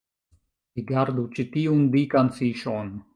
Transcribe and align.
Rigardu 0.79 1.25
ĉi 1.35 1.45
tiun 1.57 1.85
dikan 1.97 2.33
fiŝon 2.39 2.91